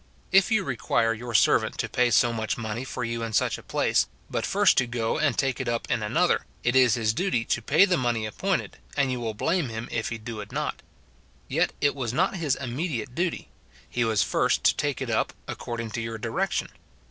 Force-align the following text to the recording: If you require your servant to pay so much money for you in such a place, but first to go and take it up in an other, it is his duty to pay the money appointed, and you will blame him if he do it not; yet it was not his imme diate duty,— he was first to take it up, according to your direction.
If 0.31 0.49
you 0.51 0.63
require 0.63 1.13
your 1.13 1.35
servant 1.35 1.77
to 1.77 1.87
pay 1.87 2.09
so 2.09 2.33
much 2.33 2.57
money 2.57 2.83
for 2.83 3.03
you 3.03 3.21
in 3.21 3.33
such 3.33 3.59
a 3.59 3.61
place, 3.61 4.07
but 4.31 4.47
first 4.47 4.75
to 4.79 4.87
go 4.87 5.19
and 5.19 5.37
take 5.37 5.59
it 5.61 5.67
up 5.69 5.91
in 5.91 6.01
an 6.01 6.17
other, 6.17 6.45
it 6.63 6.75
is 6.75 6.95
his 6.95 7.13
duty 7.13 7.45
to 7.45 7.61
pay 7.61 7.85
the 7.85 7.97
money 7.97 8.25
appointed, 8.25 8.77
and 8.97 9.11
you 9.11 9.19
will 9.19 9.35
blame 9.35 9.69
him 9.69 9.87
if 9.91 10.09
he 10.09 10.17
do 10.17 10.39
it 10.41 10.51
not; 10.51 10.81
yet 11.47 11.71
it 11.81 11.93
was 11.93 12.13
not 12.13 12.37
his 12.37 12.55
imme 12.55 12.89
diate 12.89 13.13
duty,— 13.13 13.49
he 13.91 14.03
was 14.03 14.23
first 14.23 14.63
to 14.63 14.75
take 14.75 15.03
it 15.03 15.11
up, 15.11 15.33
according 15.47 15.91
to 15.91 16.01
your 16.01 16.17
direction. 16.17 16.69